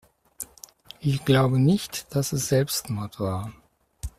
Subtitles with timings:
[0.99, 3.53] Ich glaube nicht, dass es Selbstmord war.